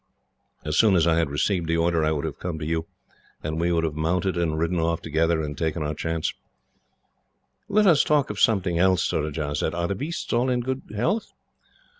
As 0.65 0.75
soon 0.79 0.95
as 0.95 1.05
I 1.05 1.15
had 1.17 1.29
received 1.29 1.67
the 1.67 1.77
order 1.77 2.03
I 2.03 2.11
would 2.11 2.25
have 2.25 2.39
come 2.39 2.57
to 2.57 2.65
you, 2.65 2.87
and 3.43 3.61
we 3.61 3.71
would 3.71 3.83
have 3.83 3.93
mounted 3.93 4.35
and 4.35 4.57
ridden 4.57 4.79
off 4.79 4.99
together, 4.99 5.43
and 5.43 5.55
taken 5.55 5.83
our 5.83 5.93
chance." 5.93 6.33
"Let 7.69 7.85
us 7.85 8.03
talk 8.03 8.31
of 8.31 8.39
something 8.39 8.79
else," 8.79 9.03
Surajah 9.03 9.53
said. 9.57 9.75
"Are 9.75 9.87
the 9.87 9.93
beasts 9.93 10.33
all 10.33 10.49
in 10.49 10.61
good 10.61 10.81
health?" 10.95 11.33